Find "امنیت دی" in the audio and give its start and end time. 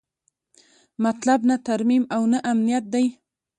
2.51-3.05